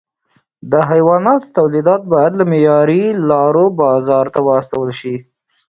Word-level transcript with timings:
د 0.71 0.73
حیواناتو 0.89 1.53
تولیدات 1.57 2.01
باید 2.13 2.33
له 2.39 2.45
معیاري 2.51 3.03
لارو 3.29 3.65
بازار 3.81 4.25
ته 4.33 4.39
واستول 4.49 4.89
شي. 4.99 5.15